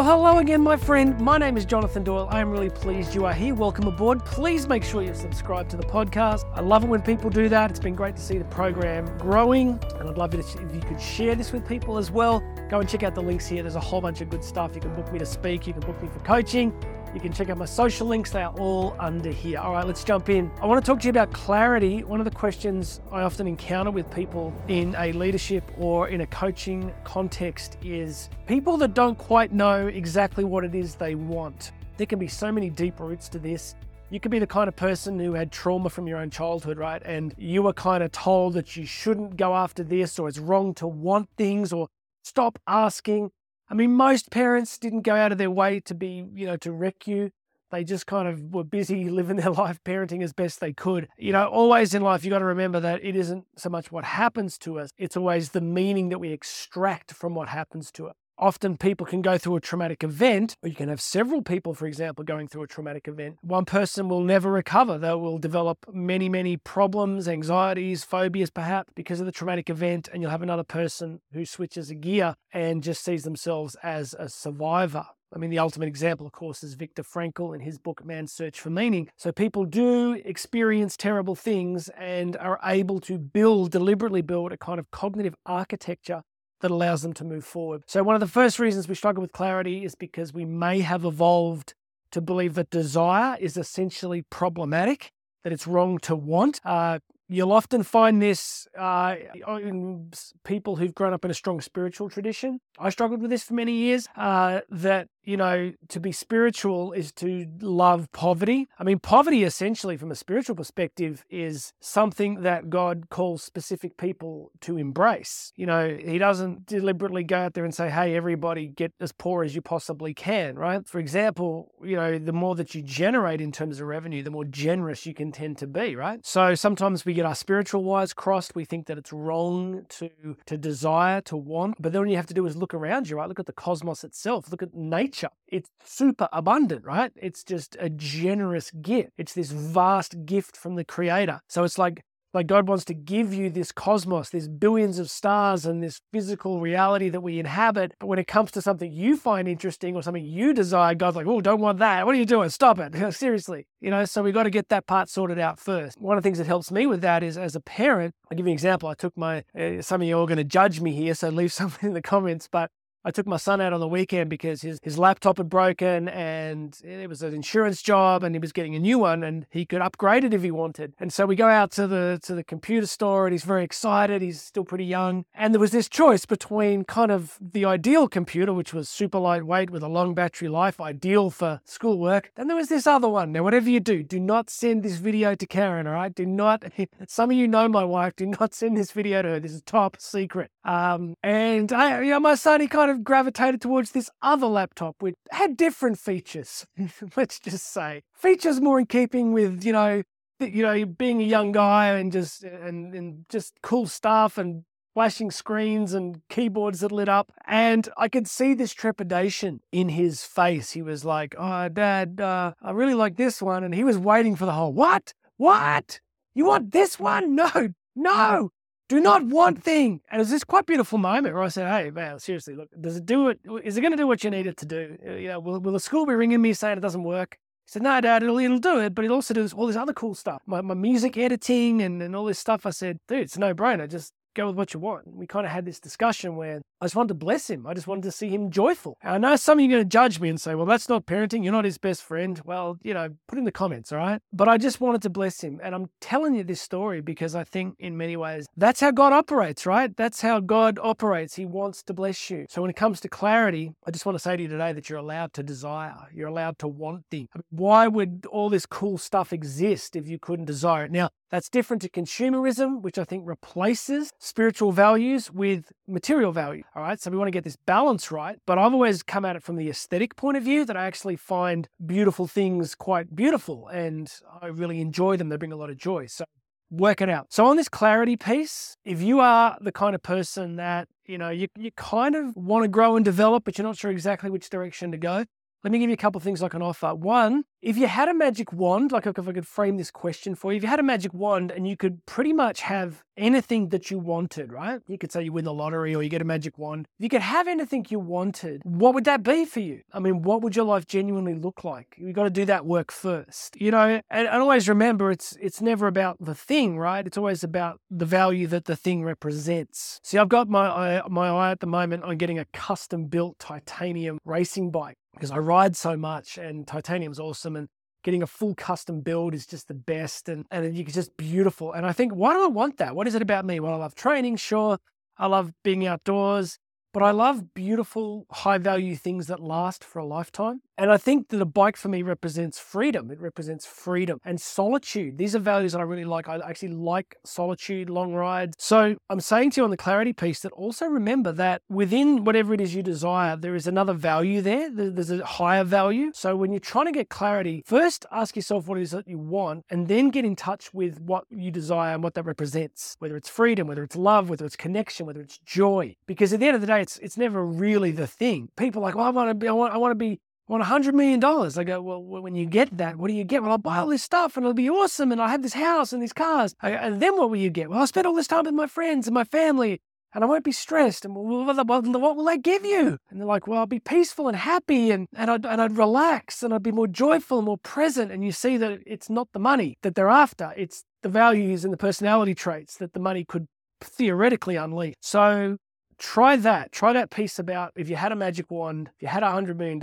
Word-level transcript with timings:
Well, 0.00 0.18
hello 0.18 0.38
again, 0.38 0.62
my 0.62 0.78
friend. 0.78 1.20
My 1.20 1.36
name 1.36 1.58
is 1.58 1.66
Jonathan 1.66 2.02
Doyle. 2.02 2.26
I 2.30 2.40
am 2.40 2.50
really 2.50 2.70
pleased 2.70 3.14
you 3.14 3.26
are 3.26 3.34
here. 3.34 3.54
Welcome 3.54 3.86
aboard. 3.86 4.24
Please 4.24 4.66
make 4.66 4.82
sure 4.82 5.02
you 5.02 5.12
subscribe 5.12 5.68
to 5.68 5.76
the 5.76 5.82
podcast. 5.82 6.50
I 6.54 6.62
love 6.62 6.84
it 6.84 6.86
when 6.86 7.02
people 7.02 7.28
do 7.28 7.50
that. 7.50 7.68
It's 7.68 7.80
been 7.80 7.94
great 7.94 8.16
to 8.16 8.22
see 8.22 8.38
the 8.38 8.46
program 8.46 9.04
growing, 9.18 9.78
and 9.98 10.08
I'd 10.08 10.16
love 10.16 10.32
it 10.32 10.40
if 10.40 10.74
you 10.74 10.80
could 10.80 10.98
share 10.98 11.34
this 11.34 11.52
with 11.52 11.68
people 11.68 11.98
as 11.98 12.10
well. 12.10 12.42
Go 12.70 12.80
and 12.80 12.88
check 12.88 13.02
out 13.02 13.14
the 13.14 13.20
links 13.20 13.46
here. 13.46 13.62
There's 13.62 13.76
a 13.76 13.80
whole 13.80 14.00
bunch 14.00 14.22
of 14.22 14.30
good 14.30 14.42
stuff. 14.42 14.74
You 14.74 14.80
can 14.80 14.94
book 14.94 15.12
me 15.12 15.18
to 15.18 15.26
speak, 15.26 15.66
you 15.66 15.74
can 15.74 15.82
book 15.82 16.00
me 16.02 16.08
for 16.08 16.20
coaching. 16.20 16.72
You 17.12 17.20
can 17.20 17.32
check 17.32 17.50
out 17.50 17.58
my 17.58 17.64
social 17.64 18.06
links, 18.06 18.30
they 18.30 18.42
are 18.42 18.54
all 18.58 18.94
under 19.00 19.32
here. 19.32 19.58
All 19.58 19.72
right, 19.72 19.84
let's 19.84 20.04
jump 20.04 20.28
in. 20.28 20.48
I 20.62 20.66
want 20.66 20.84
to 20.84 20.88
talk 20.88 21.00
to 21.00 21.06
you 21.06 21.10
about 21.10 21.32
clarity. 21.32 22.04
One 22.04 22.20
of 22.20 22.24
the 22.24 22.30
questions 22.30 23.00
I 23.10 23.22
often 23.22 23.48
encounter 23.48 23.90
with 23.90 24.08
people 24.12 24.54
in 24.68 24.94
a 24.96 25.12
leadership 25.12 25.68
or 25.76 26.06
in 26.08 26.20
a 26.20 26.26
coaching 26.26 26.92
context 27.02 27.78
is 27.82 28.30
people 28.46 28.76
that 28.76 28.94
don't 28.94 29.18
quite 29.18 29.52
know 29.52 29.88
exactly 29.88 30.44
what 30.44 30.62
it 30.62 30.76
is 30.76 30.94
they 30.94 31.16
want. 31.16 31.72
There 31.96 32.06
can 32.06 32.20
be 32.20 32.28
so 32.28 32.52
many 32.52 32.70
deep 32.70 33.00
roots 33.00 33.28
to 33.30 33.40
this. 33.40 33.74
You 34.10 34.20
could 34.20 34.30
be 34.30 34.38
the 34.38 34.46
kind 34.46 34.68
of 34.68 34.76
person 34.76 35.18
who 35.18 35.32
had 35.32 35.50
trauma 35.50 35.90
from 35.90 36.06
your 36.06 36.18
own 36.18 36.30
childhood, 36.30 36.78
right? 36.78 37.02
And 37.04 37.34
you 37.36 37.62
were 37.62 37.72
kind 37.72 38.04
of 38.04 38.12
told 38.12 38.54
that 38.54 38.76
you 38.76 38.86
shouldn't 38.86 39.36
go 39.36 39.54
after 39.54 39.82
this, 39.82 40.18
or 40.18 40.28
it's 40.28 40.38
wrong 40.38 40.74
to 40.74 40.86
want 40.86 41.28
things, 41.36 41.72
or 41.72 41.88
stop 42.22 42.58
asking. 42.68 43.32
I 43.70 43.74
mean, 43.74 43.94
most 43.94 44.30
parents 44.32 44.76
didn't 44.78 45.02
go 45.02 45.14
out 45.14 45.30
of 45.30 45.38
their 45.38 45.50
way 45.50 45.78
to 45.80 45.94
be, 45.94 46.24
you 46.34 46.46
know, 46.46 46.56
to 46.58 46.72
wreck 46.72 47.06
you. 47.06 47.30
They 47.70 47.84
just 47.84 48.04
kind 48.04 48.26
of 48.26 48.52
were 48.52 48.64
busy 48.64 49.08
living 49.10 49.36
their 49.36 49.50
life, 49.50 49.78
parenting 49.84 50.24
as 50.24 50.32
best 50.32 50.58
they 50.58 50.72
could. 50.72 51.08
You 51.16 51.32
know, 51.32 51.46
always 51.46 51.94
in 51.94 52.02
life, 52.02 52.24
you 52.24 52.30
got 52.30 52.40
to 52.40 52.44
remember 52.44 52.80
that 52.80 53.04
it 53.04 53.14
isn't 53.14 53.44
so 53.56 53.68
much 53.68 53.92
what 53.92 54.04
happens 54.04 54.58
to 54.58 54.80
us, 54.80 54.90
it's 54.98 55.16
always 55.16 55.50
the 55.50 55.60
meaning 55.60 56.08
that 56.08 56.18
we 56.18 56.32
extract 56.32 57.12
from 57.12 57.34
what 57.34 57.48
happens 57.48 57.92
to 57.92 58.08
us 58.08 58.14
often 58.40 58.76
people 58.76 59.06
can 59.06 59.22
go 59.22 59.38
through 59.38 59.56
a 59.56 59.60
traumatic 59.60 60.02
event, 60.02 60.56
or 60.62 60.68
you 60.68 60.74
can 60.74 60.88
have 60.88 61.00
several 61.00 61.42
people, 61.42 61.74
for 61.74 61.86
example, 61.86 62.24
going 62.24 62.48
through 62.48 62.62
a 62.62 62.66
traumatic 62.66 63.06
event. 63.06 63.36
One 63.42 63.64
person 63.64 64.08
will 64.08 64.22
never 64.22 64.50
recover. 64.50 64.98
They 64.98 65.14
will 65.14 65.38
develop 65.38 65.78
many, 65.92 66.28
many 66.28 66.56
problems, 66.56 67.28
anxieties, 67.28 68.02
phobias, 68.02 68.50
perhaps, 68.50 68.92
because 68.94 69.20
of 69.20 69.26
the 69.26 69.32
traumatic 69.32 69.70
event. 69.70 70.08
And 70.12 70.22
you'll 70.22 70.30
have 70.30 70.42
another 70.42 70.64
person 70.64 71.20
who 71.32 71.44
switches 71.44 71.90
a 71.90 71.94
gear 71.94 72.34
and 72.52 72.82
just 72.82 73.04
sees 73.04 73.22
themselves 73.22 73.76
as 73.82 74.14
a 74.18 74.28
survivor. 74.28 75.06
I 75.32 75.38
mean, 75.38 75.50
the 75.50 75.60
ultimate 75.60 75.86
example, 75.86 76.26
of 76.26 76.32
course, 76.32 76.64
is 76.64 76.74
Viktor 76.74 77.04
Frankl 77.04 77.54
in 77.54 77.60
his 77.60 77.78
book 77.78 78.04
Man's 78.04 78.32
Search 78.32 78.58
for 78.58 78.70
Meaning. 78.70 79.08
So 79.16 79.30
people 79.30 79.64
do 79.64 80.14
experience 80.24 80.96
terrible 80.96 81.36
things 81.36 81.88
and 81.96 82.36
are 82.38 82.58
able 82.64 82.98
to 83.00 83.16
build, 83.16 83.70
deliberately 83.70 84.22
build 84.22 84.50
a 84.50 84.56
kind 84.56 84.80
of 84.80 84.90
cognitive 84.90 85.36
architecture 85.46 86.22
that 86.60 86.70
allows 86.70 87.02
them 87.02 87.12
to 87.14 87.24
move 87.24 87.44
forward. 87.44 87.82
So, 87.86 88.02
one 88.02 88.14
of 88.14 88.20
the 88.20 88.26
first 88.26 88.58
reasons 88.58 88.88
we 88.88 88.94
struggle 88.94 89.20
with 89.20 89.32
clarity 89.32 89.84
is 89.84 89.94
because 89.94 90.32
we 90.32 90.44
may 90.44 90.80
have 90.80 91.04
evolved 91.04 91.74
to 92.12 92.20
believe 92.20 92.54
that 92.54 92.70
desire 92.70 93.36
is 93.40 93.56
essentially 93.56 94.22
problematic, 94.30 95.12
that 95.44 95.52
it's 95.52 95.66
wrong 95.66 95.98
to 95.98 96.16
want. 96.16 96.60
Uh, 96.64 96.98
you'll 97.28 97.52
often 97.52 97.82
find 97.82 98.20
this 98.20 98.66
uh, 98.76 99.14
in 99.46 100.10
people 100.44 100.76
who've 100.76 100.94
grown 100.94 101.12
up 101.12 101.24
in 101.24 101.30
a 101.30 101.34
strong 101.34 101.60
spiritual 101.60 102.10
tradition. 102.10 102.60
I 102.78 102.90
struggled 102.90 103.20
with 103.20 103.30
this 103.30 103.44
for 103.44 103.54
many 103.54 103.72
years. 103.72 104.08
Uh, 104.16 104.60
that 104.70 105.08
you 105.24 105.36
know, 105.36 105.72
to 105.88 106.00
be 106.00 106.12
spiritual 106.12 106.92
is 106.92 107.12
to 107.12 107.46
love 107.60 108.10
poverty. 108.12 108.68
I 108.78 108.84
mean, 108.84 108.98
poverty 108.98 109.44
essentially, 109.44 109.96
from 109.96 110.10
a 110.10 110.14
spiritual 110.14 110.56
perspective, 110.56 111.24
is 111.30 111.72
something 111.80 112.42
that 112.42 112.70
God 112.70 113.08
calls 113.10 113.42
specific 113.42 113.96
people 113.96 114.50
to 114.62 114.76
embrace. 114.76 115.52
You 115.56 115.66
know, 115.66 115.96
He 115.96 116.18
doesn't 116.18 116.66
deliberately 116.66 117.22
go 117.22 117.36
out 117.36 117.54
there 117.54 117.64
and 117.64 117.74
say, 117.74 117.90
hey, 117.90 118.16
everybody 118.16 118.66
get 118.66 118.92
as 119.00 119.12
poor 119.12 119.44
as 119.44 119.54
you 119.54 119.62
possibly 119.62 120.14
can, 120.14 120.56
right? 120.56 120.86
For 120.88 120.98
example, 120.98 121.72
you 121.82 121.96
know, 121.96 122.18
the 122.18 122.32
more 122.32 122.54
that 122.56 122.74
you 122.74 122.82
generate 122.82 123.40
in 123.40 123.52
terms 123.52 123.80
of 123.80 123.86
revenue, 123.86 124.22
the 124.22 124.30
more 124.30 124.44
generous 124.44 125.06
you 125.06 125.14
can 125.14 125.32
tend 125.32 125.58
to 125.58 125.66
be, 125.66 125.96
right? 125.96 126.24
So 126.24 126.54
sometimes 126.54 127.04
we 127.04 127.12
get 127.12 127.26
our 127.26 127.34
spiritual 127.34 127.84
wires 127.84 128.12
crossed. 128.12 128.54
We 128.54 128.64
think 128.64 128.86
that 128.86 128.98
it's 128.98 129.12
wrong 129.12 129.84
to, 129.90 130.10
to 130.46 130.56
desire, 130.56 131.20
to 131.22 131.36
want. 131.36 131.76
But 131.80 131.92
then 131.92 132.02
what 132.02 132.10
you 132.10 132.16
have 132.16 132.26
to 132.26 132.34
do 132.34 132.46
is 132.46 132.56
look 132.56 132.74
around 132.74 133.08
you, 133.08 133.16
right? 133.16 133.28
Look 133.28 133.40
at 133.40 133.46
the 133.46 133.52
cosmos 133.52 134.02
itself, 134.02 134.50
look 134.50 134.62
at 134.62 134.74
nature 134.74 135.09
nature. 135.10 135.30
It's 135.48 135.68
super 135.84 136.28
abundant, 136.32 136.84
right? 136.84 137.12
It's 137.16 137.42
just 137.42 137.76
a 137.80 137.90
generous 137.90 138.70
gift. 138.70 139.10
It's 139.18 139.34
this 139.34 139.50
vast 139.50 140.24
gift 140.24 140.56
from 140.56 140.76
the 140.76 140.84
creator. 140.84 141.40
So 141.48 141.64
it's 141.64 141.78
like 141.78 142.02
like 142.32 142.46
God 142.46 142.68
wants 142.68 142.84
to 142.84 142.94
give 142.94 143.34
you 143.34 143.50
this 143.50 143.72
cosmos, 143.72 144.30
these 144.30 144.46
billions 144.46 145.00
of 145.00 145.10
stars 145.10 145.66
and 145.66 145.82
this 145.82 146.00
physical 146.12 146.60
reality 146.60 147.08
that 147.08 147.22
we 147.22 147.40
inhabit. 147.40 147.94
But 147.98 148.06
when 148.06 148.20
it 148.20 148.28
comes 148.28 148.52
to 148.52 148.62
something 148.62 148.92
you 148.92 149.16
find 149.16 149.48
interesting 149.48 149.96
or 149.96 150.02
something 150.02 150.24
you 150.24 150.54
desire, 150.54 150.94
God's 150.94 151.16
like, 151.16 151.26
oh, 151.26 151.40
don't 151.40 151.60
want 151.60 151.80
that. 151.80 152.06
What 152.06 152.14
are 152.14 152.18
you 152.18 152.24
doing? 152.24 152.48
Stop 152.48 152.78
it. 152.78 153.12
Seriously. 153.14 153.66
You 153.80 153.90
know, 153.90 154.04
so 154.04 154.22
we 154.22 154.30
got 154.30 154.44
to 154.44 154.50
get 154.50 154.68
that 154.68 154.86
part 154.86 155.08
sorted 155.08 155.40
out 155.40 155.58
first. 155.58 156.00
One 156.00 156.16
of 156.16 156.22
the 156.22 156.26
things 156.28 156.38
that 156.38 156.46
helps 156.46 156.70
me 156.70 156.86
with 156.86 157.00
that 157.00 157.24
is 157.24 157.36
as 157.36 157.56
a 157.56 157.60
parent, 157.60 158.14
I'll 158.30 158.36
give 158.36 158.46
you 158.46 158.52
an 158.52 158.54
example. 158.54 158.88
I 158.88 158.94
took 158.94 159.16
my, 159.16 159.42
uh, 159.58 159.82
some 159.82 160.00
of 160.00 160.06
you 160.06 160.16
are 160.16 160.26
going 160.26 160.36
to 160.36 160.44
judge 160.44 160.80
me 160.80 160.92
here, 160.92 161.14
so 161.14 161.30
leave 161.30 161.52
something 161.60 161.88
in 161.88 161.94
the 161.94 162.02
comments, 162.02 162.48
but 162.48 162.70
I 163.04 163.10
took 163.10 163.26
my 163.26 163.38
son 163.38 163.60
out 163.60 163.72
on 163.72 163.80
the 163.80 163.88
weekend 163.88 164.28
because 164.28 164.62
his, 164.62 164.78
his 164.82 164.98
laptop 164.98 165.38
had 165.38 165.48
broken 165.48 166.08
and 166.08 166.78
it 166.84 167.08
was 167.08 167.22
an 167.22 167.34
insurance 167.34 167.80
job 167.82 168.22
and 168.22 168.34
he 168.34 168.38
was 168.38 168.52
getting 168.52 168.74
a 168.74 168.78
new 168.78 168.98
one 168.98 169.22
and 169.22 169.46
he 169.50 169.64
could 169.64 169.80
upgrade 169.80 170.24
it 170.24 170.34
if 170.34 170.42
he 170.42 170.50
wanted. 170.50 170.92
And 171.00 171.12
so 171.12 171.24
we 171.24 171.34
go 171.36 171.48
out 171.48 171.70
to 171.72 171.86
the 171.86 172.20
to 172.24 172.34
the 172.34 172.44
computer 172.44 172.86
store 172.86 173.26
and 173.26 173.32
he's 173.32 173.44
very 173.44 173.64
excited. 173.64 174.20
He's 174.20 174.42
still 174.42 174.64
pretty 174.64 174.84
young. 174.84 175.24
And 175.34 175.54
there 175.54 175.60
was 175.60 175.70
this 175.70 175.88
choice 175.88 176.26
between 176.26 176.84
kind 176.84 177.10
of 177.10 177.38
the 177.40 177.64
ideal 177.64 178.08
computer, 178.08 178.52
which 178.52 178.74
was 178.74 178.88
super 178.88 179.18
lightweight 179.18 179.70
with 179.70 179.82
a 179.82 179.88
long 179.88 180.14
battery 180.14 180.48
life, 180.48 180.80
ideal 180.80 181.30
for 181.30 181.60
schoolwork. 181.64 182.32
Then 182.36 182.48
there 182.48 182.56
was 182.56 182.68
this 182.68 182.86
other 182.86 183.08
one. 183.08 183.32
Now, 183.32 183.42
whatever 183.42 183.70
you 183.70 183.80
do, 183.80 184.02
do 184.02 184.20
not 184.20 184.50
send 184.50 184.82
this 184.82 184.96
video 184.96 185.34
to 185.34 185.46
Karen, 185.46 185.86
all 185.86 185.94
right? 185.94 186.14
Do 186.14 186.26
not, 186.26 186.64
some 187.08 187.30
of 187.30 187.36
you 187.36 187.48
know 187.48 187.68
my 187.68 187.84
wife, 187.84 188.16
do 188.16 188.26
not 188.26 188.52
send 188.52 188.76
this 188.76 188.92
video 188.92 189.22
to 189.22 189.28
her. 189.28 189.40
This 189.40 189.52
is 189.52 189.62
top 189.62 189.96
secret. 190.00 190.50
Um, 190.64 191.14
and 191.22 191.72
I, 191.72 192.02
you 192.02 192.10
know, 192.10 192.20
my 192.20 192.34
son, 192.34 192.60
he 192.60 192.68
kind 192.68 192.89
of 192.89 192.89
of 192.90 193.04
gravitated 193.04 193.60
towards 193.60 193.92
this 193.92 194.10
other 194.22 194.46
laptop, 194.46 194.96
which 195.00 195.14
had 195.30 195.56
different 195.56 195.98
features. 195.98 196.66
Let's 197.16 197.38
just 197.38 197.72
say 197.72 198.02
features 198.14 198.60
more 198.60 198.78
in 198.78 198.86
keeping 198.86 199.32
with 199.32 199.64
you 199.64 199.72
know, 199.72 200.02
you 200.40 200.62
know, 200.62 200.84
being 200.84 201.20
a 201.20 201.24
young 201.24 201.52
guy 201.52 201.88
and 201.88 202.12
just 202.12 202.42
and, 202.42 202.94
and 202.94 203.24
just 203.28 203.54
cool 203.62 203.86
stuff 203.86 204.38
and 204.38 204.64
flashing 204.94 205.30
screens 205.30 205.94
and 205.94 206.20
keyboards 206.28 206.80
that 206.80 206.92
lit 206.92 207.08
up. 207.08 207.32
And 207.46 207.88
I 207.96 208.08
could 208.08 208.26
see 208.26 208.54
this 208.54 208.72
trepidation 208.72 209.60
in 209.70 209.90
his 209.90 210.24
face. 210.24 210.72
He 210.72 210.82
was 210.82 211.04
like, 211.04 211.34
"Oh, 211.38 211.68
Dad, 211.68 212.20
uh, 212.20 212.52
I 212.60 212.70
really 212.72 212.94
like 212.94 213.16
this 213.16 213.40
one," 213.40 213.64
and 213.64 213.74
he 213.74 213.84
was 213.84 213.98
waiting 213.98 214.36
for 214.36 214.46
the 214.46 214.52
whole 214.52 214.72
what, 214.72 215.14
what. 215.36 216.00
You 216.34 216.46
want 216.46 216.72
this 216.72 216.98
one? 216.98 217.36
No, 217.54 217.70
no 217.96 218.50
do 218.90 218.98
not 218.98 219.24
want 219.24 219.62
thing. 219.62 220.00
And 220.10 220.18
it 220.18 220.22
was 220.22 220.30
this 220.30 220.42
quite 220.42 220.66
beautiful 220.66 220.98
moment 220.98 221.32
where 221.32 221.44
I 221.44 221.48
said, 221.48 221.70
hey, 221.70 221.90
man, 221.90 222.18
seriously, 222.18 222.56
look, 222.56 222.68
does 222.78 222.96
it 222.96 223.06
do 223.06 223.28
it? 223.28 223.38
Is 223.62 223.76
it 223.76 223.82
going 223.82 223.92
to 223.92 223.96
do 223.96 224.08
what 224.08 224.24
you 224.24 224.30
need 224.30 224.48
it 224.48 224.56
to 224.56 224.66
do? 224.66 224.96
Uh, 225.06 225.12
you 225.12 225.28
know, 225.28 225.38
will, 225.38 225.60
will 225.60 225.72
the 225.72 225.80
school 225.80 226.06
be 226.06 226.14
ringing 226.14 226.42
me 226.42 226.52
saying 226.52 226.76
it 226.76 226.80
doesn't 226.80 227.04
work? 227.04 227.38
He 227.66 227.70
said, 227.70 227.82
no, 227.82 228.00
Dad, 228.00 228.24
it'll, 228.24 228.40
it'll 228.40 228.58
do 228.58 228.80
it, 228.80 228.92
but 228.96 229.04
it'll 229.04 229.14
also 229.14 229.32
do 229.32 229.48
all 229.54 229.68
this 229.68 229.76
other 229.76 229.92
cool 229.92 230.16
stuff. 230.16 230.42
My, 230.44 230.60
my 230.60 230.74
music 230.74 231.16
editing 231.16 231.80
and, 231.80 232.02
and 232.02 232.16
all 232.16 232.24
this 232.24 232.40
stuff. 232.40 232.66
I 232.66 232.70
said, 232.70 232.98
dude, 233.06 233.20
it's 233.20 233.38
no 233.38 233.54
brainer. 233.54 233.88
Just 233.88 234.12
go 234.34 234.48
with 234.48 234.56
what 234.56 234.74
you 234.74 234.80
want. 234.80 235.06
We 235.06 235.28
kind 235.28 235.46
of 235.46 235.52
had 235.52 235.64
this 235.64 235.78
discussion 235.78 236.34
where 236.34 236.60
I 236.80 236.86
just 236.86 236.96
wanted 236.96 237.08
to 237.08 237.14
bless 237.14 237.50
him. 237.50 237.66
I 237.66 237.74
just 237.74 237.86
wanted 237.86 238.04
to 238.04 238.12
see 238.12 238.30
him 238.30 238.50
joyful. 238.50 238.96
And 239.02 239.12
I 239.12 239.30
know 239.30 239.36
some 239.36 239.58
of 239.58 239.62
you 239.62 239.68
are 239.68 239.76
going 239.76 239.84
to 239.84 239.88
judge 239.88 240.18
me 240.18 240.30
and 240.30 240.40
say, 240.40 240.54
well, 240.54 240.64
that's 240.64 240.88
not 240.88 241.04
parenting. 241.04 241.44
You're 241.44 241.52
not 241.52 241.66
his 241.66 241.76
best 241.76 242.02
friend. 242.02 242.40
Well, 242.44 242.78
you 242.82 242.94
know, 242.94 243.10
put 243.28 243.38
in 243.38 243.44
the 243.44 243.52
comments, 243.52 243.92
all 243.92 243.98
right? 243.98 244.22
But 244.32 244.48
I 244.48 244.56
just 244.56 244.80
wanted 244.80 245.02
to 245.02 245.10
bless 245.10 245.42
him. 245.42 245.60
And 245.62 245.74
I'm 245.74 245.90
telling 246.00 246.34
you 246.34 246.42
this 246.42 246.60
story 246.60 247.02
because 247.02 247.34
I 247.34 247.44
think 247.44 247.76
in 247.78 247.98
many 247.98 248.16
ways 248.16 248.46
that's 248.56 248.80
how 248.80 248.92
God 248.92 249.12
operates, 249.12 249.66
right? 249.66 249.94
That's 249.94 250.22
how 250.22 250.40
God 250.40 250.78
operates. 250.82 251.34
He 251.34 251.44
wants 251.44 251.82
to 251.82 251.92
bless 251.92 252.30
you. 252.30 252.46
So 252.48 252.62
when 252.62 252.70
it 252.70 252.76
comes 252.76 253.00
to 253.00 253.08
clarity, 253.10 253.72
I 253.86 253.90
just 253.90 254.06
want 254.06 254.16
to 254.16 254.22
say 254.22 254.36
to 254.38 254.42
you 254.42 254.48
today 254.48 254.72
that 254.72 254.88
you're 254.88 254.98
allowed 254.98 255.34
to 255.34 255.42
desire. 255.42 256.08
You're 256.14 256.28
allowed 256.28 256.58
to 256.60 256.68
want 256.68 257.04
things. 257.10 257.28
why 257.50 257.88
would 257.88 258.26
all 258.30 258.48
this 258.48 258.64
cool 258.64 258.96
stuff 258.96 259.34
exist 259.34 259.96
if 259.96 260.08
you 260.08 260.18
couldn't 260.18 260.46
desire 260.46 260.86
it? 260.86 260.90
Now, 260.90 261.10
that's 261.30 261.48
different 261.48 261.82
to 261.82 261.88
consumerism, 261.88 262.82
which 262.82 262.98
I 262.98 263.04
think 263.04 263.22
replaces 263.26 264.10
spiritual 264.18 264.72
values 264.72 265.30
with 265.30 265.70
material 265.86 266.32
value. 266.32 266.64
All 266.74 266.82
right. 266.82 267.00
So 267.00 267.10
we 267.10 267.16
want 267.16 267.28
to 267.28 267.32
get 267.32 267.44
this 267.44 267.56
balance 267.56 268.12
right. 268.12 268.38
But 268.46 268.58
I've 268.58 268.72
always 268.72 269.02
come 269.02 269.24
at 269.24 269.36
it 269.36 269.42
from 269.42 269.56
the 269.56 269.68
aesthetic 269.68 270.16
point 270.16 270.36
of 270.36 270.44
view 270.44 270.64
that 270.64 270.76
I 270.76 270.86
actually 270.86 271.16
find 271.16 271.68
beautiful 271.84 272.26
things 272.26 272.74
quite 272.74 273.14
beautiful 273.14 273.68
and 273.68 274.12
I 274.40 274.46
really 274.46 274.80
enjoy 274.80 275.16
them. 275.16 275.28
They 275.28 275.36
bring 275.36 275.52
a 275.52 275.56
lot 275.56 275.70
of 275.70 275.76
joy. 275.76 276.06
So 276.06 276.24
work 276.70 277.00
it 277.00 277.08
out. 277.08 277.32
So 277.32 277.46
on 277.46 277.56
this 277.56 277.68
clarity 277.68 278.16
piece, 278.16 278.76
if 278.84 279.02
you 279.02 279.18
are 279.20 279.58
the 279.60 279.72
kind 279.72 279.94
of 279.94 280.02
person 280.02 280.56
that, 280.56 280.88
you 281.06 281.18
know, 281.18 281.30
you, 281.30 281.48
you 281.58 281.72
kind 281.72 282.14
of 282.14 282.36
want 282.36 282.62
to 282.62 282.68
grow 282.68 282.94
and 282.94 283.04
develop, 283.04 283.44
but 283.44 283.58
you're 283.58 283.66
not 283.66 283.76
sure 283.76 283.90
exactly 283.90 284.30
which 284.30 284.48
direction 284.48 284.92
to 284.92 284.96
go, 284.96 285.24
let 285.62 285.72
me 285.72 285.78
give 285.78 285.90
you 285.90 285.94
a 285.94 285.98
couple 285.98 286.18
of 286.18 286.22
things 286.22 286.42
I 286.42 286.48
can 286.48 286.62
offer. 286.62 286.94
One, 286.94 287.44
if 287.60 287.76
you 287.76 287.86
had 287.86 288.08
a 288.08 288.14
magic 288.14 288.52
wand, 288.52 288.92
like 288.92 289.06
if 289.06 289.28
I 289.28 289.32
could 289.32 289.46
frame 289.46 289.76
this 289.76 289.90
question 289.90 290.34
for 290.34 290.52
you, 290.52 290.56
if 290.56 290.62
you 290.62 290.68
had 290.68 290.80
a 290.80 290.84
magic 290.84 291.12
wand 291.12 291.50
and 291.50 291.68
you 291.68 291.76
could 291.76 292.06
pretty 292.06 292.32
much 292.32 292.62
have 292.62 293.02
anything 293.18 293.68
that 293.68 293.90
you 293.90 293.98
wanted, 293.98 294.50
right? 294.50 294.80
You 294.88 294.96
could 294.96 295.12
say 295.12 295.22
you 295.22 295.32
win 295.32 295.44
the 295.44 295.52
lottery 295.52 295.94
or 295.94 296.02
you 296.02 296.08
get 296.08 296.22
a 296.22 296.24
magic 296.24 296.56
wand. 296.56 296.88
If 296.98 297.04
you 297.04 297.08
could 297.10 297.20
have 297.20 297.46
anything 297.46 297.84
you 297.90 297.98
wanted, 297.98 298.62
what 298.64 298.94
would 298.94 299.04
that 299.04 299.22
be 299.22 299.44
for 299.44 299.60
you? 299.60 299.82
I 299.92 299.98
mean, 299.98 300.22
what 300.22 300.40
would 300.40 300.56
your 300.56 300.64
life 300.64 300.86
genuinely 300.86 301.34
look 301.34 301.62
like? 301.62 301.94
You've 301.98 302.14
got 302.14 302.24
to 302.24 302.30
do 302.30 302.46
that 302.46 302.64
work 302.64 302.90
first, 302.90 303.60
you 303.60 303.70
know? 303.70 304.00
And, 304.10 304.28
and 304.28 304.42
always 304.42 304.68
remember, 304.68 305.10
it's 305.10 305.36
it's 305.40 305.60
never 305.60 305.86
about 305.86 306.16
the 306.20 306.34
thing, 306.34 306.78
right? 306.78 307.06
It's 307.06 307.18
always 307.18 307.44
about 307.44 307.80
the 307.90 308.06
value 308.06 308.46
that 308.46 308.64
the 308.64 308.76
thing 308.76 309.04
represents. 309.04 310.00
See, 310.02 310.16
I've 310.16 310.30
got 310.30 310.48
my 310.48 310.66
eye, 310.66 311.02
my 311.08 311.28
eye 311.28 311.50
at 311.50 311.60
the 311.60 311.66
moment 311.66 312.04
on 312.04 312.16
getting 312.16 312.38
a 312.38 312.46
custom 312.54 313.04
built 313.06 313.38
titanium 313.38 314.18
racing 314.24 314.70
bike 314.70 314.96
because 315.14 315.30
I 315.30 315.38
ride 315.38 315.76
so 315.76 315.96
much 315.96 316.38
and 316.38 316.66
titanium's 316.66 317.20
awesome 317.20 317.56
and 317.56 317.68
getting 318.02 318.22
a 318.22 318.26
full 318.26 318.54
custom 318.54 319.00
build 319.00 319.34
is 319.34 319.46
just 319.46 319.68
the 319.68 319.74
best 319.74 320.28
and, 320.28 320.46
and 320.50 320.64
it's 320.64 320.94
just 320.94 321.16
beautiful. 321.16 321.72
And 321.72 321.84
I 321.84 321.92
think, 321.92 322.12
why 322.12 322.32
do 322.32 322.42
I 322.42 322.48
want 322.48 322.78
that? 322.78 322.94
What 322.94 323.06
is 323.06 323.14
it 323.14 323.22
about 323.22 323.44
me? 323.44 323.60
Well, 323.60 323.74
I 323.74 323.76
love 323.76 323.94
training, 323.94 324.36
sure. 324.36 324.78
I 325.18 325.26
love 325.26 325.52
being 325.62 325.86
outdoors. 325.86 326.58
But 326.92 327.02
I 327.04 327.12
love 327.12 327.54
beautiful, 327.54 328.26
high 328.30 328.58
value 328.58 328.96
things 328.96 329.28
that 329.28 329.40
last 329.40 329.84
for 329.84 330.00
a 330.00 330.04
lifetime. 330.04 330.62
And 330.76 330.90
I 330.90 330.96
think 330.96 331.28
that 331.28 331.42
a 331.42 331.44
bike 331.44 331.76
for 331.76 331.88
me 331.88 332.00
represents 332.00 332.58
freedom. 332.58 333.10
It 333.10 333.20
represents 333.20 333.66
freedom 333.66 334.18
and 334.24 334.40
solitude. 334.40 335.18
These 335.18 335.36
are 335.36 335.38
values 335.38 335.72
that 335.72 335.78
I 335.78 335.84
really 335.84 336.06
like. 336.06 336.26
I 336.26 336.38
actually 336.38 336.68
like 336.68 337.16
solitude, 337.22 337.90
long 337.90 338.14
rides. 338.14 338.54
So 338.58 338.96
I'm 339.10 339.20
saying 339.20 339.50
to 339.50 339.60
you 339.60 339.64
on 339.64 339.70
the 339.70 339.76
clarity 339.76 340.14
piece 340.14 340.40
that 340.40 340.52
also 340.52 340.86
remember 340.86 341.32
that 341.32 341.60
within 341.68 342.24
whatever 342.24 342.54
it 342.54 342.62
is 342.62 342.74
you 342.74 342.82
desire, 342.82 343.36
there 343.36 343.54
is 343.54 343.66
another 343.66 343.92
value 343.92 344.40
there. 344.40 344.70
There's 344.70 345.10
a 345.10 345.22
higher 345.24 345.64
value. 345.64 346.12
So 346.14 346.34
when 346.34 346.50
you're 346.50 346.60
trying 346.60 346.86
to 346.86 346.92
get 346.92 347.10
clarity, 347.10 347.62
first 347.66 348.06
ask 348.10 348.34
yourself 348.34 348.66
what 348.66 348.78
it 348.78 348.82
is 348.82 348.92
that 348.92 349.06
you 349.06 349.18
want 349.18 349.66
and 349.68 349.86
then 349.86 350.08
get 350.08 350.24
in 350.24 350.34
touch 350.34 350.72
with 350.72 350.98
what 350.98 351.24
you 351.28 351.50
desire 351.50 351.92
and 351.92 352.02
what 352.02 352.14
that 352.14 352.24
represents, 352.24 352.96
whether 353.00 353.18
it's 353.18 353.28
freedom, 353.28 353.66
whether 353.66 353.84
it's 353.84 353.96
love, 353.96 354.30
whether 354.30 354.46
it's 354.46 354.56
connection, 354.56 355.04
whether 355.04 355.20
it's 355.20 355.36
joy. 355.38 355.94
Because 356.06 356.32
at 356.32 356.40
the 356.40 356.46
end 356.46 356.54
of 356.54 356.62
the 356.62 356.66
day, 356.66 356.79
it's 356.80 356.98
it's 356.98 357.16
never 357.16 357.44
really 357.44 357.92
the 357.92 358.06
thing. 358.06 358.48
People 358.56 358.82
are 358.82 358.86
like, 358.86 358.94
well, 358.94 359.06
I 359.06 359.10
want 359.10 359.30
to 359.30 359.34
be, 359.34 359.48
I 359.48 359.52
want, 359.52 359.72
I 359.72 359.76
want 359.76 359.92
to 359.92 359.96
be, 359.96 360.20
I 360.48 360.52
want 360.52 360.62
a 360.62 360.66
hundred 360.66 360.94
million 360.94 361.20
dollars. 361.20 361.56
I 361.58 361.64
go, 361.64 361.80
well, 361.80 362.02
when 362.02 362.34
you 362.34 362.46
get 362.46 362.76
that, 362.76 362.96
what 362.96 363.08
do 363.08 363.14
you 363.14 363.24
get? 363.24 363.42
Well, 363.42 363.52
I'll 363.52 363.58
buy 363.58 363.78
all 363.78 363.88
this 363.88 364.02
stuff 364.02 364.36
and 364.36 364.44
it'll 364.44 364.54
be 364.54 364.70
awesome, 364.70 365.12
and 365.12 365.20
I'll 365.20 365.28
have 365.28 365.42
this 365.42 365.54
house 365.54 365.92
and 365.92 366.02
these 366.02 366.12
cars. 366.12 366.54
I, 366.60 366.70
and 366.72 367.00
then 367.00 367.16
what 367.16 367.30
will 367.30 367.36
you 367.36 367.50
get? 367.50 367.70
Well, 367.70 367.80
I'll 367.80 367.86
spend 367.86 368.06
all 368.06 368.14
this 368.14 368.26
time 368.26 368.44
with 368.44 368.54
my 368.54 368.66
friends 368.66 369.06
and 369.06 369.14
my 369.14 369.24
family, 369.24 369.80
and 370.14 370.24
I 370.24 370.26
won't 370.26 370.44
be 370.44 370.52
stressed. 370.52 371.04
And 371.04 371.14
what 371.14 372.16
will 372.16 372.24
that 372.24 372.42
give 372.42 372.64
you? 372.64 372.98
And 373.10 373.20
they're 373.20 373.26
like, 373.26 373.46
well, 373.46 373.60
I'll 373.60 373.66
be 373.66 373.80
peaceful 373.80 374.28
and 374.28 374.36
happy, 374.36 374.90
and 374.90 375.06
and 375.14 375.30
I'd, 375.30 375.46
and 375.46 375.60
I'd 375.62 375.76
relax, 375.76 376.42
and 376.42 376.52
I'd 376.52 376.62
be 376.62 376.72
more 376.72 376.88
joyful 376.88 377.38
and 377.38 377.46
more 377.46 377.58
present. 377.58 378.10
And 378.10 378.24
you 378.24 378.32
see 378.32 378.56
that 378.56 378.80
it's 378.86 379.08
not 379.08 379.28
the 379.32 379.38
money 379.38 379.76
that 379.82 379.94
they're 379.94 380.08
after; 380.08 380.52
it's 380.56 380.84
the 381.02 381.08
values 381.08 381.64
and 381.64 381.72
the 381.72 381.78
personality 381.78 382.34
traits 382.34 382.76
that 382.76 382.92
the 382.92 383.00
money 383.00 383.24
could 383.24 383.46
theoretically 383.80 384.56
unleash. 384.56 384.94
So 385.00 385.56
try 386.00 386.34
that. 386.34 386.72
Try 386.72 386.92
that 386.94 387.10
piece 387.10 387.38
about 387.38 387.72
if 387.76 387.88
you 387.88 387.94
had 387.94 388.10
a 388.10 388.16
magic 388.16 388.50
wand, 388.50 388.90
if 388.96 389.02
you 389.02 389.08
had 389.08 389.22
a 389.22 389.26
$100 389.26 389.56
million, 389.56 389.78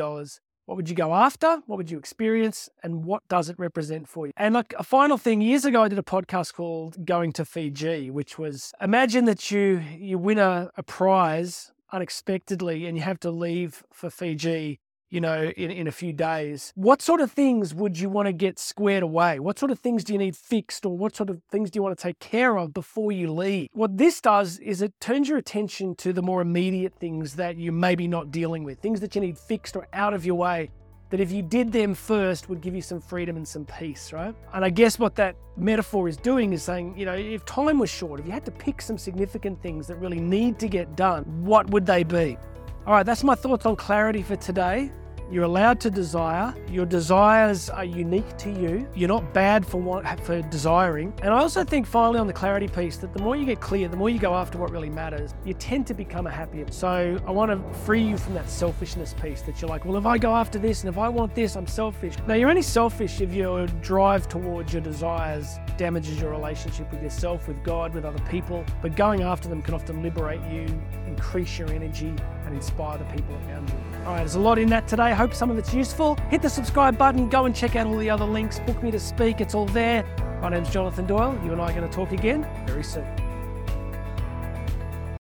what 0.66 0.76
would 0.76 0.90
you 0.90 0.96
go 0.96 1.14
after? 1.14 1.62
What 1.66 1.78
would 1.78 1.90
you 1.90 1.98
experience? 1.98 2.70
And 2.84 3.06
what 3.06 3.26
does 3.30 3.48
it 3.48 3.58
represent 3.58 4.10
for 4.10 4.28
you? 4.28 4.34
And 4.36 4.54
like 4.54 4.74
a 4.78 4.84
final 4.84 5.18
thing, 5.18 5.40
years 5.40 5.64
ago, 5.64 5.84
I 5.84 5.88
did 5.88 5.98
a 5.98 6.04
podcast 6.04 6.56
called 6.56 7.06
Going 7.06 7.32
to 7.34 7.46
Fiji, 7.46 8.12
which 8.12 8.38
was 8.38 8.74
imagine 8.82 9.24
that 9.26 9.50
you, 9.50 9.82
you 9.98 10.18
win 10.18 10.40
a, 10.40 10.70
a 10.76 10.84
prize 10.84 11.72
unexpectedly 11.94 12.86
and 12.86 12.98
you 12.98 13.04
have 13.04 13.20
to 13.22 13.32
leave 13.32 13.84
for 13.94 14.10
Fiji 14.10 14.82
you 15.10 15.22
know, 15.22 15.52
in, 15.56 15.72
in 15.72 15.88
a 15.88 15.92
few 15.92 16.14
days. 16.14 16.74
What 16.76 17.02
sort 17.02 17.22
of 17.22 17.32
things 17.32 17.74
would 17.74 18.00
you 18.00 18.10
want 18.10 18.28
to 18.28 18.34
get 18.34 18.60
squared 18.60 19.04
away? 19.04 19.40
What 19.40 19.58
sort 19.58 19.72
of 19.72 19.80
things 19.80 20.04
do 20.04 20.14
you 20.14 20.20
need 20.20 20.36
fixed 20.36 20.86
or 20.86 20.98
what 20.98 21.16
sort 21.16 21.30
of 21.30 21.42
things 21.50 21.72
do 21.72 21.78
you 21.78 21.84
want 21.84 21.98
to 21.98 22.02
take 22.02 22.20
care 22.20 22.58
of 22.58 22.74
before 22.74 23.12
you 23.12 23.32
leave? 23.32 23.70
What 23.74 23.98
this 23.98 24.20
does 24.20 24.60
is 24.60 24.82
it 24.82 25.00
turns 25.00 25.30
your 25.30 25.38
attention 25.38 25.96
to 25.96 26.12
the 26.12 26.22
more 26.22 26.42
immediate 26.42 26.94
things 26.96 27.36
that 27.36 27.58
you 27.58 27.72
maybe 27.72 28.08
not 28.08 28.32
dealing 28.32 28.64
with, 28.64 28.80
things 28.80 29.00
that 29.00 29.16
you 29.16 29.22
need 29.22 29.38
fixed 29.38 29.76
or 29.76 29.88
out 29.94 30.14
of 30.14 30.26
your 30.26 30.36
way. 30.36 30.70
That 31.10 31.22
if 31.22 31.32
you 31.32 31.42
did 31.42 31.72
them 31.72 31.94
first 31.94 32.50
would 32.50 32.60
give 32.60 32.76
you 32.76 32.82
some 32.82 33.00
freedom 33.00 33.38
and 33.38 33.48
some 33.48 33.64
peace, 33.64 34.12
right? 34.12 34.36
And 34.54 34.66
I 34.66 34.70
guess 34.70 35.00
what 35.00 35.16
that 35.16 35.38
metaphor 35.56 36.10
is 36.10 36.18
doing 36.18 36.52
is 36.52 36.64
saying, 36.64 36.98
you 36.98 37.06
know, 37.06 37.14
if 37.14 37.46
time 37.46 37.80
was 37.80 37.90
short, 37.90 38.20
if 38.20 38.26
you 38.26 38.34
had 38.34 38.44
to 38.44 38.52
pick 38.52 38.82
some 38.82 38.98
significant 38.98 39.62
things 39.62 39.88
that 39.88 39.96
really 39.96 40.20
need 40.20 40.60
to 40.60 40.68
get 40.68 40.98
done, 40.98 41.24
what 41.46 41.70
would 41.70 41.86
they 41.86 42.04
be? 42.04 42.38
All 42.88 42.94
right, 42.94 43.06
that's 43.06 43.22
my 43.22 43.36
thoughts 43.36 43.66
on 43.66 43.76
clarity 43.76 44.24
for 44.24 44.38
today. 44.38 44.90
You're 45.30 45.44
allowed 45.44 45.80
to 45.82 45.92
desire. 45.92 46.54
Your 46.70 46.86
desires 46.86 47.70
are 47.70 47.84
unique 47.84 48.38
to 48.38 48.50
you. 48.50 48.88
You're 48.96 49.10
not 49.10 49.34
bad 49.34 49.66
for 49.66 49.78
for 50.24 50.42
desiring. 50.44 51.14
And 51.22 51.34
I 51.34 51.40
also 51.40 51.64
think 51.64 51.86
finally 51.86 52.20
on 52.20 52.28
the 52.28 52.34
clarity 52.34 52.68
piece 52.68 52.98
that 52.98 53.14
the 53.14 53.22
more 53.22 53.36
you 53.36 53.46
get 53.46 53.60
clear, 53.60 53.88
the 53.90 53.98
more 53.98 54.10
you 54.10 54.20
go 54.20 54.34
after 54.34 54.58
what 54.58 54.72
really 54.72 54.90
matters, 54.90 55.34
you 55.44 55.54
tend 55.54 55.86
to 55.88 55.94
become 55.94 56.28
a 56.28 56.32
happier. 56.32 56.66
So 56.72 57.20
I 57.26 57.32
want 57.32 57.52
to 57.52 57.80
free 57.80 58.02
you 58.02 58.18
from 58.18 58.34
that 58.36 58.50
selfishness 58.50 59.14
piece 59.22 59.42
that 59.42 59.62
you're 59.62 59.70
like, 59.70 59.86
well, 59.86 59.98
if 59.98 60.06
I 60.06 60.18
go 60.18 60.34
after 60.36 60.60
this 60.60 60.82
and 60.84 60.90
if 60.90 60.98
I 60.98 61.10
want 61.10 61.36
this, 61.36 61.56
I'm 61.56 61.68
selfish. 61.68 62.16
Now 62.28 62.36
you're 62.36 62.50
only 62.50 62.62
selfish 62.62 63.20
if 63.22 63.34
your 63.34 63.68
drive 63.82 64.28
towards 64.30 64.72
your 64.72 64.82
desires 64.82 65.58
damages 65.78 66.20
your 66.22 66.32
relationship 66.32 66.90
with 66.92 67.04
yourself, 67.04 67.48
with 67.48 67.64
God, 67.64 67.94
with 67.94 68.06
other 68.06 68.24
people. 68.30 68.64
But 68.82 68.96
going 68.96 69.24
after 69.24 69.50
them 69.50 69.62
can 69.62 69.74
often 69.74 70.02
liberate 70.02 70.42
you, 70.52 70.66
increase 71.06 71.60
your 71.60 71.70
energy, 71.70 72.14
and 72.46 72.56
inspire 72.56 72.98
the 72.98 73.06
people 73.06 73.36
around 73.48 73.70
you. 73.70 73.76
All 74.06 74.14
right, 74.14 74.20
there's 74.20 74.36
a 74.36 74.40
lot 74.40 74.58
in 74.58 74.70
that 74.70 74.88
today. 74.88 75.14
Hope 75.18 75.34
some 75.34 75.50
of 75.50 75.58
it's 75.58 75.74
useful. 75.74 76.16
Hit 76.30 76.44
the 76.44 76.50
subscribe 76.50 76.96
button, 76.96 77.28
go 77.28 77.46
and 77.46 77.56
check 77.56 77.76
out 77.76 77.88
all 77.88 77.98
the 77.98 78.08
other 78.08 78.24
links, 78.24 78.60
book 78.60 78.84
me 78.84 78.92
to 78.92 79.00
speak, 79.00 79.42
it's 79.42 79.56
all 79.56 79.66
there. 79.66 80.06
My 80.44 80.50
name's 80.50 80.70
Jonathan 80.70 81.08
Doyle. 81.08 81.36
You 81.44 81.54
and 81.54 81.60
I 81.60 81.72
are 81.72 81.74
going 81.74 81.90
to 81.90 81.96
talk 81.96 82.12
again 82.12 82.48
very 82.68 82.84
soon. 82.84 83.27